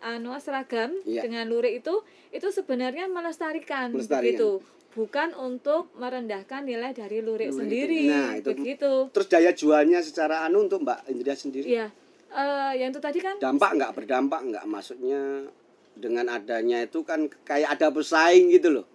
[0.00, 1.24] anu seragam Iya.
[1.24, 4.20] dengan lurik itu itu sebenarnya melestarikan Melestarikan.
[4.20, 4.50] begitu
[4.92, 7.56] bukan untuk merendahkan nilai dari lurik Lurik.
[7.56, 11.88] sendiri Nah, itu- begitu Terus daya jualnya secara anu untuk Mbak Indria sendiri iya
[12.30, 15.46] Eh, yang itu tadi kan dampak nggak berdampak nggak maksudnya
[15.94, 18.86] dengan adanya itu kan kayak ada pesaing gitu loh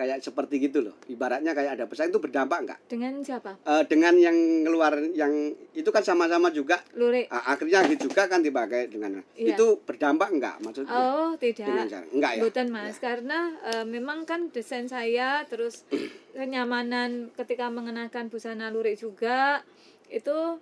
[0.00, 0.96] kayak seperti gitu loh.
[1.04, 2.78] Ibaratnya kayak ada pesaing itu berdampak nggak?
[2.88, 3.60] Dengan siapa?
[3.60, 4.32] Eh, dengan yang
[4.64, 6.80] keluar yang itu kan sama-sama juga.
[6.96, 7.28] Lurik.
[7.28, 9.52] A- akhirnya gitu juga kan dipakai dengan Iya.
[9.52, 10.56] itu berdampak nggak?
[10.64, 12.42] Maksudnya oh dengan tidak cara enggak ya?
[12.48, 15.84] Bukan mas, karena eh, memang kan desain saya terus
[16.32, 19.60] kenyamanan ketika mengenakan busana lurik juga
[20.08, 20.56] itu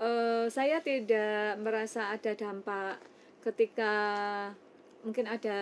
[0.00, 2.96] eh, saya tidak merasa ada dampak
[3.44, 3.92] ketika
[5.04, 5.58] mungkin ada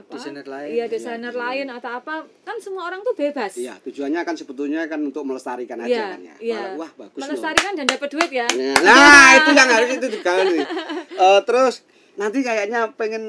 [0.00, 0.70] apa Desainer lain.
[0.70, 5.00] iya desainer lain atau apa kan semua orang tuh bebas iya tujuannya kan sebetulnya kan
[5.00, 6.60] untuk melestarikan aja Iya, kan ya iya.
[6.66, 10.32] Malah, wah bagus loh melestarikan dan dapat duit ya Nah, itu yang harus itu juga
[10.42, 10.64] nih.
[11.12, 11.74] Eh, terus
[12.14, 13.24] nanti kayaknya pengen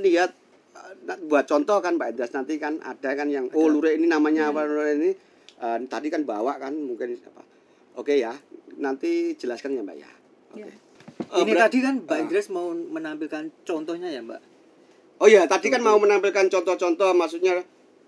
[0.00, 0.30] lihat
[1.04, 4.48] eh, buat contoh kan Mbak Edras nanti kan ada kan yang oh lurik ini namanya
[4.48, 5.10] apa lurik ini
[5.56, 7.40] Eh, tadi kan bawa kan mungkin apa.
[7.96, 8.36] Oke ya,
[8.76, 10.10] nanti jelaskan ya Mbak ya.
[10.52, 10.60] Oke.
[10.60, 10.68] Iya.
[10.68, 12.16] Eh, Ini berat- tadi kan Mbak.
[12.20, 14.40] Indres mau menampilkan contohnya ya Mbak.
[15.16, 17.64] Oh iya, tadi kan mau menampilkan contoh-contoh maksudnya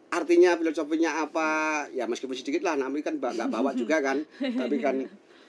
[0.09, 1.49] artinya filosofinya apa
[1.93, 4.25] ya meskipun sedikit lah namanya kan nggak bawa juga kan
[4.61, 5.05] tapi kan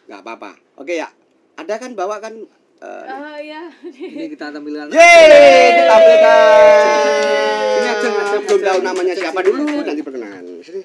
[0.08, 1.08] nggak apa-apa oke ya
[1.56, 2.36] ada kan bawa kan
[2.84, 4.88] eh, oh ya Ini kita tampilkan.
[4.92, 7.04] Yeay, ditampilkan.
[7.76, 10.44] Ini Ajeng, Ajeng, belum tahu namanya siapa dulu nanti perkenalan.
[10.64, 10.80] Sini.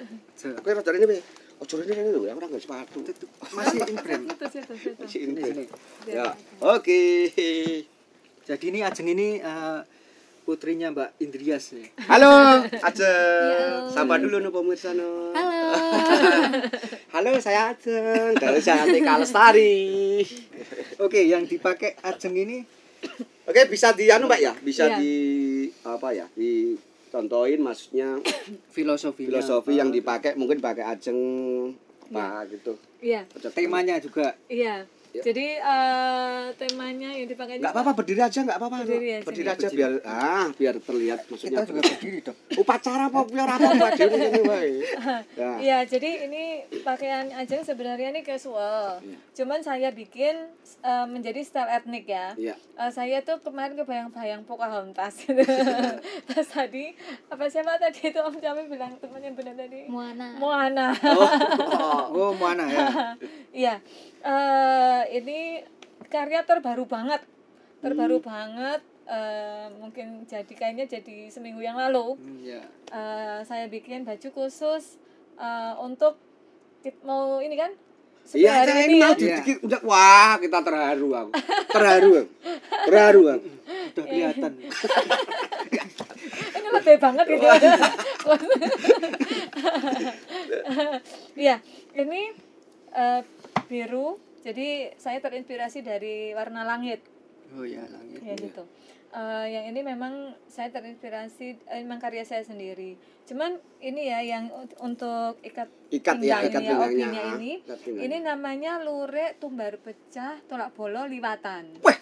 [0.59, 1.17] Oke, rotor ini be.
[1.63, 2.99] Oh, ini kan itu ya orang nggak sepatu.
[3.55, 3.95] Masih Ini,
[5.23, 5.43] ini.
[5.47, 5.65] sini.
[6.11, 6.35] Ya.
[6.59, 7.31] Oke.
[8.43, 9.79] Jadi ini Ajeng ini eh,
[10.45, 11.89] putrinya Mbak Indrias nih.
[12.05, 13.89] Halo, Ajeng.
[13.89, 15.33] Sapa dulu nih pemirsa no.
[15.33, 15.73] halo
[17.17, 20.21] Halo, saya Ajeng dari Cantika Lestari.
[21.01, 22.61] Oke, yang dipakai Ajeng ini
[23.45, 24.53] Oke, bisa di anu Mbak ya?
[24.57, 24.97] Bisa Iya.
[24.97, 25.13] di
[25.85, 26.25] apa ya?
[26.33, 28.17] Dicontohin maksudnya
[28.77, 31.19] filosofi filosofi yang dipakai mungkin pakai Ajeng
[32.05, 32.77] apa gitu.
[33.01, 33.25] iya
[33.57, 34.37] temanya juga.
[34.47, 34.85] iya
[35.23, 38.77] jadi eh, temanya yang dipakai Enggak apa-apa berdiri aja enggak apa-apa.
[38.83, 39.23] Berdiri aja.
[39.23, 41.63] Berdiri aja biar ah biar terlihat maksudnya.
[41.63, 42.39] Kita juga berdiri dong.
[42.59, 44.73] upacara apa biar apa Dewi ini wae.
[45.39, 45.51] Ya.
[45.65, 46.45] Iya, jadi ini
[46.83, 48.99] pakaian Ajeng sebenarnya ini casual.
[49.07, 49.19] Iya.
[49.39, 50.51] Cuman saya bikin
[50.83, 52.35] eh, menjadi style etnik ya.
[52.35, 52.55] Iya.
[52.59, 55.31] Eh, saya tuh kemarin kebayang-bayang Pocahontas.
[56.29, 56.91] Terus tadi
[57.31, 59.87] apa siapa tadi itu Om Jamil bilang temannya benar tadi?
[59.87, 60.35] Moana.
[60.43, 60.89] Moana.
[62.11, 62.87] Oh, mana ya?
[63.55, 63.75] Iya.
[65.07, 65.63] Ini
[66.07, 67.23] karya terbaru banget.
[67.79, 68.27] Terbaru Hmm.
[68.27, 68.81] banget.
[69.05, 72.17] eh, mungkin jadi kayaknya jadi seminggu yang lalu.
[72.17, 72.65] Hmm, ya.
[72.89, 74.97] Eh, saya bikin baju khusus
[75.37, 76.17] eh, untuk
[77.03, 77.69] mau ini kan
[78.27, 79.05] Iya, hari saya ini ini ya.
[79.05, 81.31] mau dikit udah wah kita terharu aku.
[81.69, 82.11] Terharu.
[82.17, 82.33] aku.
[82.89, 83.23] Terharu.
[83.29, 83.49] aku.
[83.93, 84.53] Udah kelihatan.
[86.55, 87.45] ini lebih banget gitu
[91.37, 91.57] Iya,
[91.95, 92.23] ini
[92.91, 93.21] eh,
[93.67, 94.17] biru.
[94.45, 97.01] Jadi saya terinspirasi dari warna langit,
[97.51, 98.21] Oh ya, langit.
[98.21, 98.65] ya gitu.
[99.11, 100.13] Eh, yang ini memang
[100.45, 102.99] saya terinspirasi, eh, memang karya saya sendiri.
[103.25, 106.75] Cuman ini ya yang untuk ikat Ikat ya, ikat pinggangnya, pinggangnya.
[106.83, 108.05] opinya ini, Ikat pinggangnya.
[108.05, 111.79] ini namanya lurik tumbar pecah, tolak bolo liwatan.
[111.79, 111.95] Wah,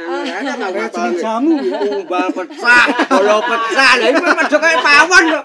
[0.00, 0.22] Ah.
[0.22, 1.78] kan Kayak apa jenis jamu ya.
[1.82, 3.92] Tumbal pecah, bolo pecah.
[3.92, 5.44] Lah ini padha kayak pawon kok.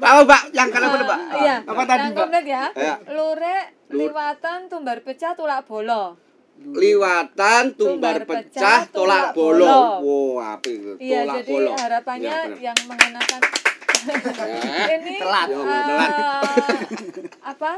[0.00, 0.42] Apa, Mbak?
[0.50, 1.18] Yang kalau apa, Mbak?
[1.18, 1.56] Ah, iya.
[1.62, 2.20] Apa tadi, Yang Mbak?
[2.20, 2.64] komplit ya.
[2.72, 2.94] Iya.
[3.10, 6.04] Lurik Lur- liwatan tumbar pecah, tolak bolo.
[6.60, 9.78] Liwatan, tumbar Tumbar pecah, pecah, tolak tolak bolo.
[9.98, 10.92] Wow, apik itu.
[10.98, 11.70] Iya, Tolak jadi bolo.
[11.74, 12.58] harapannya benar.
[12.60, 13.40] yang mengenakan
[14.00, 15.46] Eh, ini Telat.
[15.46, 16.10] Ya, eh, telat.
[17.52, 17.72] apa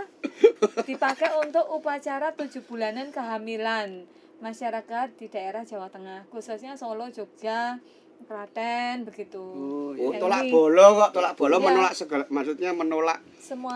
[0.81, 4.07] dipakai untuk upacara tujuh bulanan kehamilan
[4.39, 7.83] masyarakat di daerah Jawa Tengah khususnya Solo Jogja
[8.23, 11.65] Klaten begitu Oh, Oh, Yang tolak bolo kok, tolak bolo Iya.
[11.65, 13.75] menolak segala maksudnya menolak semua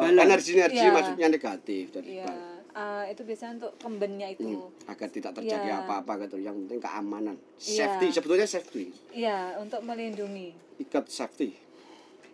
[0.00, 0.92] eh, energi-energi Iya.
[0.92, 2.34] maksudnya negatif jadi ya
[2.72, 5.84] eh, itu biasanya untuk kembennya itu Hmm, agar tidak terjadi Iya.
[5.84, 6.36] apa-apa gitu.
[6.36, 7.76] Yang penting keamanan, Iya.
[7.84, 11.52] safety sebetulnya safety, iya untuk melindungi ikat safety.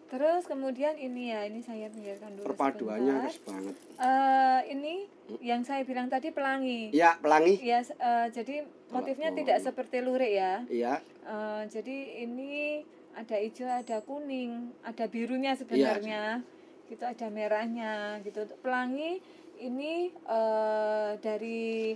[0.08, 3.28] Terus kemudian ini ya ini saya pinggirkan dulu Perpaduannya sebentar.
[3.28, 3.74] pas banget.
[3.98, 4.94] Eh, ini
[5.38, 7.60] yang saya bilang tadi pelangi Iya, pelangi.
[7.60, 9.38] Ya, eh, jadi motifnya bolo.
[9.38, 10.54] tidak seperti lurik ya.
[10.66, 10.94] Iya.
[11.22, 16.40] Eh, jadi ini ada hijau, ada kuning, ada birunya sebenarnya.
[16.86, 17.92] Gitu ada merahnya
[18.22, 18.48] gitu.
[18.58, 19.20] Pelangi
[19.58, 21.92] ini eh, dari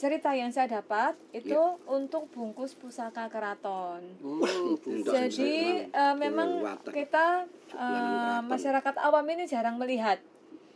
[0.00, 4.00] cerita yang saya dapat itu untuk bungkus pusaka keraton.
[4.24, 4.40] Oh,
[4.80, 8.48] Untuk Jadi eh, memang kita eh, keraton.
[8.48, 10.16] masyarakat awam ini jarang melihat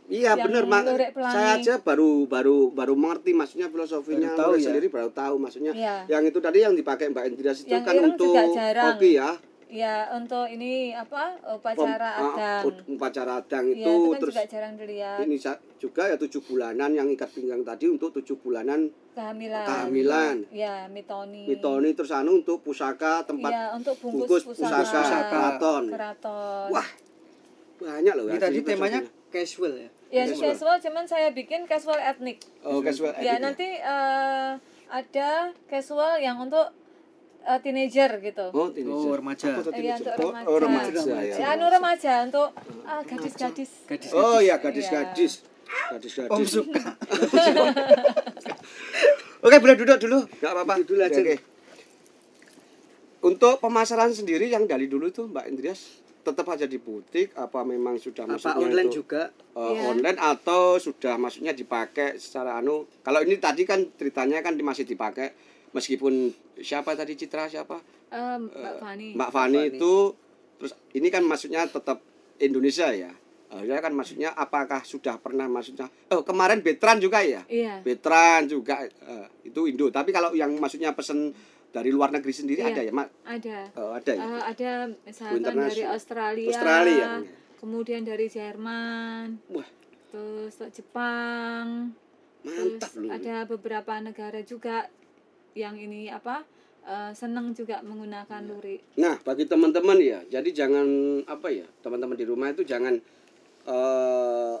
[0.05, 0.85] Iya benar mak.
[1.17, 4.69] Saya aja baru baru baru mengerti maksudnya filosofinya Baru tahu ya.
[4.69, 5.73] sendiri baru tahu maksudnya.
[5.73, 6.05] Iya.
[6.05, 9.33] Yang itu tadi yang dipakai Mbak Indrias itu Yang kan untuk kopi ya.
[9.65, 12.63] Ya untuk ini apa Pem- upacara ah, adang.
[12.85, 15.17] upacara adang Ya, itu, itu kan terus juga jarang dilihat.
[15.25, 15.35] ini
[15.81, 19.63] juga ya tujuh bulanan yang ikat pinggang tadi untuk tujuh bulanan Kehamilan.
[19.63, 20.35] kehamilan.
[20.51, 21.47] Ya, mitoni.
[21.47, 25.83] mitoni terus anu untuk pusaka tempat Iya, untuk bungkus bungkus, pusaka, pusaka, keraton.
[25.87, 26.67] Keraton.
[26.67, 26.87] Wah,
[27.77, 28.99] banyak loh Ini ya, tadi jadi temanya
[29.29, 29.89] casual ya.
[30.11, 32.43] Ya, ini casual cuman saya bikin casual etnik.
[32.61, 34.51] oh casual Ya, edit nanti eh,
[34.85, 35.29] ada
[35.65, 36.75] casual yang untuk
[37.41, 38.51] eh, teenager gitu.
[38.51, 38.99] oh teenager.
[39.01, 39.47] Oh, remaja.
[39.71, 40.45] Iya, untuk Oh, remaja.
[40.45, 41.47] oh, remaja Ya, ya.
[41.51, 42.51] anu remaja untuk
[42.83, 43.71] ah, gadis-gadis.
[43.85, 44.11] Gadis.
[44.11, 45.47] oh ya gadis-gadis
[45.87, 46.83] gadis-gadis Om suka.
[49.45, 50.19] Oke, boleh duduk dulu.
[50.25, 50.73] Enggak apa-apa.
[50.75, 51.19] Duduk dulu aja.
[51.19, 51.35] Oke.
[53.21, 55.81] Untuk pemasaran sendiri yang dari dulu tuh Mbak Indrias
[56.21, 59.29] tetap aja di butik apa memang sudah Apa maksudnya online itu, juga?
[59.29, 59.81] eh, Iya.
[59.87, 65.37] online atau sudah maksudnya dipakai secara anu kalau ini tadi kan ceritanya kan masih dipakai
[65.69, 67.77] meskipun siapa tadi Citra siapa
[68.07, 69.07] Eh, Mbak Fani.
[69.13, 69.69] Mbak Fani Fani.
[69.71, 69.93] itu
[70.57, 72.01] terus ini kan maksudnya tetap
[72.39, 73.13] Indonesia ya
[73.57, 77.79] Harusnya kan maksudnya apakah sudah pernah maksudnya oh kemarin Betran juga ya Iya.
[77.79, 81.31] Betran juga eh, itu Indo tapi kalau yang maksudnya pesen
[81.69, 82.69] dari luar negeri sendiri Iya.
[82.69, 83.57] ada ya mak Ada.
[83.75, 87.11] oh, ada ya Eh, ada misalkan dari Australia, Australia ya?
[87.55, 89.69] kemudian dari Jerman, wah
[90.05, 91.91] terus Jepang,
[92.41, 94.87] mantap terus loh ada beberapa negara juga
[95.53, 96.43] yang ini apa
[96.83, 98.47] eh, senang juga menggunakan Iya.
[98.47, 98.81] lurik.
[98.95, 100.85] Nah, bagi teman-teman ya, jadi jangan
[101.25, 103.01] apa ya, teman-teman di rumah itu jangan
[103.65, 104.55] eh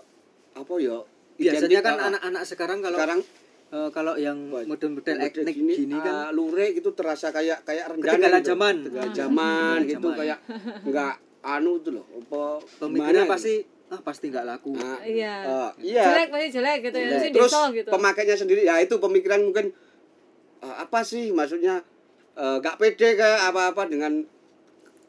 [0.55, 0.97] apa ya?
[1.35, 3.19] Biasanya kan ah, anak-anak sekarang kalau sekarang
[3.67, 7.91] eh, kalau yang model-model model etnik gini, gini, kan ah, lurik itu terasa kayak kayak
[7.91, 8.75] rendah Ketinggalan zaman.
[8.81, 9.15] ketinggalan Ah.
[9.15, 10.37] zaman Ketinggalan gitu kayak
[10.81, 11.13] enggak
[11.45, 12.43] anu tuh loh, apa
[12.79, 14.73] pemikirannya pasti ah pasti nggak laku.
[14.73, 14.81] gitu.
[14.81, 15.35] Nah, Iya.
[15.45, 16.03] eh, iya.
[16.03, 17.05] Jelek pasti jelek gitu ya.
[17.05, 17.89] Nah, Mesti terus deso gitu.
[17.91, 19.69] pemakainya sendiri ya itu pemikiran mungkin
[20.59, 21.85] eh, apa sih maksudnya
[22.33, 24.25] eh, nggak pede kayak apa-apa dengan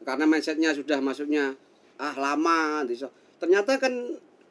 [0.03, 1.57] karena mindsetnya sudah maksudnya
[1.97, 3.09] ah lama gitu.
[3.37, 3.93] Ternyata kan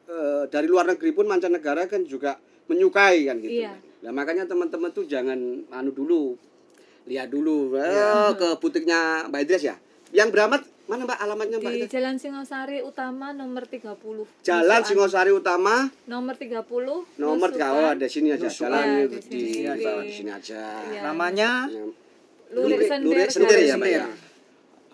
[0.05, 3.73] eh, dari luar negeri pun mancanegara kan juga menyukai kan gitu Iya.
[3.99, 5.37] nah makanya teman-teman tuh jangan
[5.69, 6.35] anu dulu
[7.05, 7.87] lihat dulu Iya.
[8.25, 9.75] eh, ke butiknya Mbak Idris ya
[10.09, 13.91] yang Bramat mana Mbak alamatnya Mbak di Idris Jalan Singosari Utama nomor 30.
[14.39, 14.83] Jalan Nusukan.
[14.85, 16.63] Singosari Utama nomor 30.
[17.17, 17.71] nomor Nusukan.
[17.73, 18.71] oh ada sini aja Nusukan.
[18.71, 19.83] jalan Ya, di, di di, sini.
[19.83, 21.01] bawah di sini aja Iya.
[21.03, 21.91] Namanya Yang-
[22.47, 23.11] Lurik Lurik- sendir.
[23.11, 24.05] lurik sendir ya, Mbak, ya?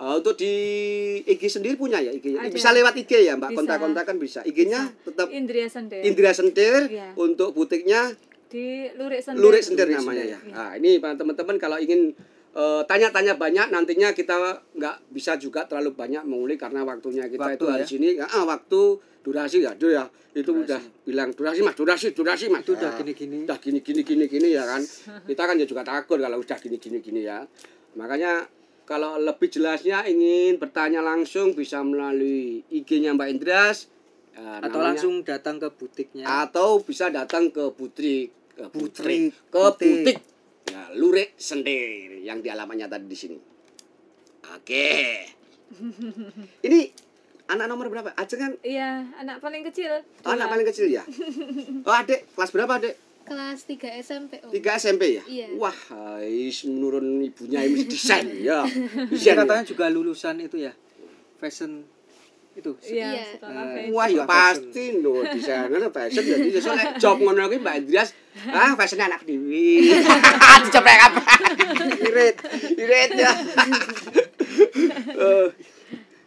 [0.03, 0.05] Sendir.
[0.05, 0.53] Oh, untuk di
[1.23, 2.35] IG sendiri punya ya IG.
[2.35, 2.51] Ada.
[2.51, 3.55] Bisa lewat IG ya, Mbak.
[3.55, 4.43] Kontak-kontak kan bisa.
[4.43, 6.03] IG-nya tetap Indria Sendir.
[6.03, 7.15] Indria Sentir Iya.
[7.15, 8.11] untuk butiknya
[8.47, 9.39] di Lurik Sendir.
[9.39, 10.29] Lurik Lurik namanya ya.
[10.37, 10.39] iya.
[10.51, 12.11] Nah, ini teman-teman kalau ingin
[12.53, 14.37] eh, tanya-tanya banyak nantinya kita
[14.77, 17.89] nggak bisa juga terlalu banyak mengulik karena waktunya kita Waktu itu hari ya.
[17.89, 18.81] sini ah waktu
[19.25, 20.05] durasi ya ya
[20.37, 20.61] itu Durasi.
[20.61, 23.49] udah bilang durasi mas durasi durasi mas itu udah Ah gini-gini.
[23.49, 24.85] udah gini gini gini gini ya kan
[25.25, 27.41] kita kan ya juga takut kalau udah gini gini gini ya
[27.97, 28.45] makanya
[28.83, 33.87] kalau lebih jelasnya ingin bertanya langsung bisa melalui IG-nya Mbak Indras.
[34.33, 36.25] Eh, Atau namanya- langsung datang ke butiknya.
[36.25, 39.93] atau bisa datang ke Putri ke Putri Putri, ke Butik.
[40.03, 40.17] butik.
[40.65, 43.37] Ya, Lurik Sendir yang di alamatnya tadi di sini.
[44.51, 44.89] Oke.
[46.65, 46.79] Ini
[47.45, 48.09] anak nomor berapa?
[48.11, 48.57] Aceh kan?
[48.61, 50.01] Iya, anak paling kecil.
[50.23, 51.03] oh, anak paling kecil ya?
[51.87, 52.93] Oh adik kelas berapa adik
[53.23, 54.51] kelas 3 SMP Om.
[54.51, 55.47] tiga SMP ya Iya.
[55.55, 55.75] wah
[56.19, 59.41] is menurun ibunya ini desain ya Dia desain ya.
[59.41, 60.71] katanya juga lulusan itu ya.
[61.37, 61.83] Fashion
[62.53, 62.69] itu.
[62.85, 63.91] Iya, sekolah fashion.
[63.91, 68.13] Wah, ya pasti no desainer fashion jadi soalnya job ngono kuwi Mbak Indrias
[68.47, 69.89] ah fashion anak dewi.
[70.63, 71.21] Diceplek apa?
[71.99, 72.37] Irit,
[72.75, 73.31] irit ya.
[75.13, 75.47] Eh,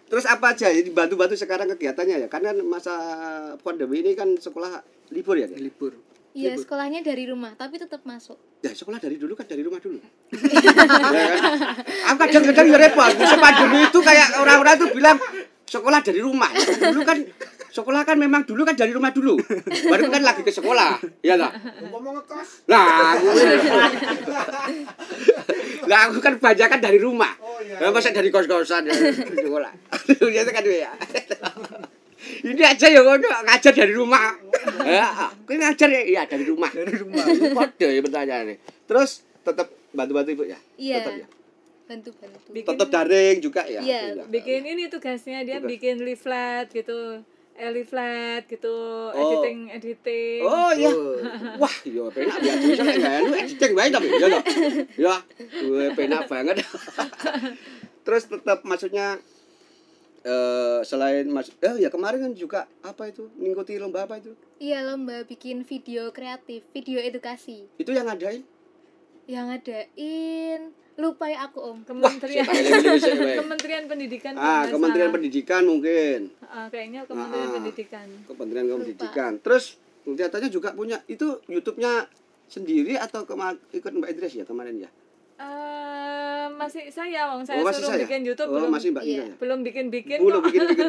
[0.07, 2.29] Terus apa aja ya dibantu-bantu sekarang kegiatannya ya?
[2.29, 2.95] Karena masa
[3.59, 4.79] pandemi ini kan sekolah
[5.11, 5.59] libur ya, Dek?
[5.59, 5.99] Libur.
[6.37, 8.37] Iya, sekolahnya dari rumah, tapi tetap masuk.
[8.61, 9.97] Ya sekolah dari dulu kan dari rumah dulu.
[9.97, 10.85] ya kan?
[12.13, 13.13] Aku kadang-kadang ya repot.
[13.17, 15.17] Masa pandemi itu kayak orang-orang tuh bilang
[15.65, 16.53] sekolah dari rumah.
[16.53, 17.25] Dulu kan
[17.73, 19.41] sekolah kan memang dulu kan dari rumah dulu.
[19.89, 21.01] Baru kan lagi ke sekolah.
[21.25, 21.53] Iya tak?
[21.89, 22.69] Ngomong ngekos.
[22.69, 23.27] Nah, aku
[25.89, 27.33] Lah aku kan banyak kan dari rumah.
[27.41, 29.73] Oh, iya, Lah masa dari kos-kosan ya sekolah.
[30.37, 30.93] Biasa kan ya.
[32.27, 34.35] Ini aja ya ngono ngajar dari rumah.
[34.83, 36.71] Ya, aku ngajar ya iya dari rumah.
[36.71, 37.23] Dari rumah.
[37.59, 38.57] Kode ya pertanyaannya.
[38.85, 40.59] Terus tetap bantu-bantu Ibu ya?
[40.77, 40.97] Iya.
[41.01, 41.27] Tetap ya.
[41.87, 42.49] Bantu-bantu.
[42.53, 43.81] Tetap daring juga ya.
[43.81, 44.27] Iya.
[44.27, 45.71] bikin ini tugasnya dia Tugas.
[45.71, 47.23] bikin leaflet gitu
[47.57, 48.77] eh, leaflet gitu
[49.09, 49.23] Oh.
[49.41, 50.91] editing editing Oh iya.
[50.91, 51.17] Oh.
[51.63, 54.29] Wah, yo penak biasa bisa enggak anu editing bae tapi ya.
[54.99, 56.61] Ya, gue penak banget.
[58.05, 59.17] Terus tetap maksudnya
[60.27, 64.35] eh, selain Mas eh ya kemarin kan juga apa itu mengikuti lomba apa itu?
[64.59, 67.71] Iya lomba bikin video kreatif, video edukasi.
[67.77, 68.43] Itu yang ngadain?
[69.25, 70.61] Yang ngadain
[70.97, 71.79] lupa ya aku om.
[71.83, 73.37] Kementerian Wei?
[73.41, 75.15] Kementerian Pendidikan Ah, Kementerian salah.
[75.15, 76.21] Pendidikan mungkin.
[76.43, 77.55] Ah, kayaknya Kementerian Ah.
[77.55, 79.33] Pendidikan Kementerian Pendidikan.
[79.39, 79.65] Terus
[80.03, 82.09] kelihatannya juga punya itu YouTube-nya
[82.47, 84.91] sendiri atau kema- ikut Mbak Idris ya kemarin ya?
[86.47, 88.07] Eh, masih saya wong saya oh, suruh saya.
[88.07, 89.19] bikin YouTube oh, belum masih Mbak Iya.
[89.19, 89.27] Ya?
[89.37, 90.47] belum bikin bikin Belum kok.
[90.47, 90.89] bikin bikin.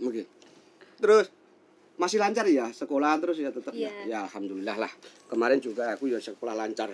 [0.08, 0.22] Oke.
[0.96, 1.26] Terus
[1.92, 3.86] masih lancar ya sekolah terus ya tetap ya?
[3.86, 3.92] Iya.
[4.08, 4.90] ya alhamdulillah lah
[5.28, 6.88] kemarin juga aku ya sekolah lancar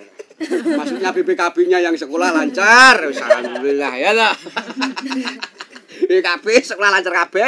[0.69, 4.35] maksudnya BPKB-nya yang sekolah lancar Wis alhamdulillah ya lah
[6.03, 7.47] BPKB sekolah lancar kabeh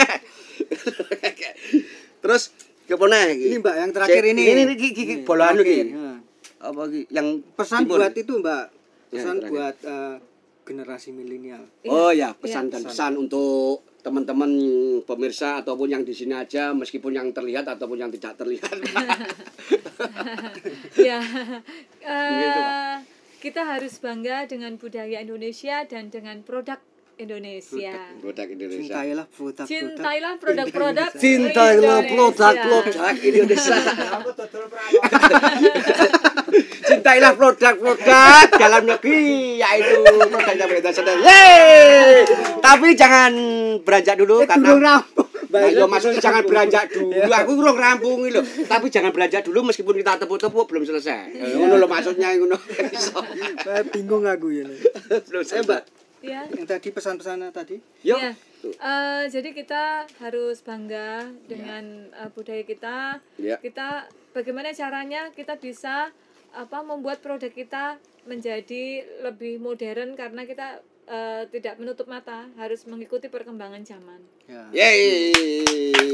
[2.23, 2.55] terus
[2.87, 4.43] kepone Ini Mbak yang terakhir ini.
[4.47, 6.17] ini ini iki iki Nah,
[6.61, 8.80] apa iki yang Pesan buat itu Mbak.
[9.11, 9.51] Ya, Pesan terakhir.
[9.51, 10.17] buat eh,
[10.63, 11.67] generasi milenial.
[11.91, 12.79] Oh ya, pesan Iya.
[12.79, 14.49] dan pesan untuk teman-teman
[15.05, 18.71] pemirsa ataupun yang di sini aja meskipun yang terlihat ataupun yang tidak terlihat.
[21.11, 21.19] ya
[22.01, 22.97] eh, Begitu, Pak.
[23.43, 26.79] kita harus bangga dengan budaya Indonesia dan dengan produk
[27.21, 28.81] Indonesia Produk Indonesia.
[28.81, 29.67] Cintailah produk-produk.
[29.69, 32.09] cintailah produk-produk Cintailah Indonesia.
[32.17, 33.77] produk-produk Indonesia.
[36.91, 41.23] Cintailah produk-produk dalam negeri yaitu produknya sendiri.
[41.23, 42.27] Yeay!
[42.59, 43.33] Tapi jangan
[43.87, 44.99] beranjak dulu karena
[45.51, 47.27] Nah, yo maksudnya jangan beranjak dulu.
[47.27, 48.39] Aku kurang rampung lho.
[48.71, 51.35] Tapi jangan beranjak dulu meskipun kita tepuk-tepuk belum selesai.
[51.35, 52.55] Ya, Ngono lho maksudnya ngono.
[53.91, 54.67] Bingung aku ya.
[55.27, 55.83] Belum Eh Mbak,
[56.23, 57.83] ya yang tadi pesan-pesannya tadi.
[58.07, 58.19] Yuk.
[58.23, 63.19] Ya, eh, jadi kita harus bangga dengan eh, budaya kita.
[63.43, 63.59] Ya.
[63.59, 66.15] Kita bagaimana caranya kita bisa
[66.53, 73.27] apa membuat produk kita menjadi lebih modern karena kita eh, tidak menutup mata, harus mengikuti
[73.27, 74.21] perkembangan zaman.
[74.47, 74.71] Ya.
[74.71, 76.05] Yeay.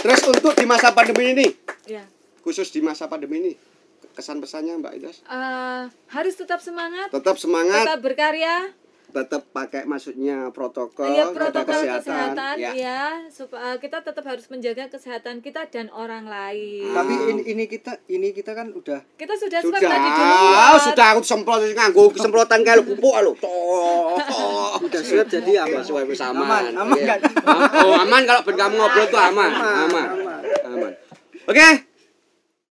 [0.00, 1.46] Terus untuk di masa pandemi ini,
[1.84, 2.08] Ya.
[2.40, 3.52] khusus di masa pandemi ini,
[4.16, 5.16] kesan pesannya Mbak Idas?
[5.28, 8.72] Eh, harus tetap semangat, Tetap semangat, tetap berkarya,
[9.10, 12.72] tetap pakai maksudnya protokol, ya protokol kesehatan, kesehatan, ya.
[12.72, 16.88] ya, supaya kita tetap harus menjaga kesehatan kita dan orang lain.
[16.94, 20.78] Tapi ini, ini kita ini kita kan udah Kita sudah Sudah, tadi dulu.
[20.86, 23.32] sudah aku semprot nganggo semprotan kayak pupuk lho.
[23.36, 24.78] Toh.
[24.80, 25.82] udah siap jadi aman.
[25.82, 26.46] Sesuai wis aman.
[26.46, 27.18] Aman, aman Iya.
[27.18, 27.20] kan?
[27.84, 29.86] Oh, aman kalau ben kamu ngobrol tuh aman, aman.
[29.90, 30.08] aman.
[30.70, 30.92] Aman.
[31.50, 31.89] Oke,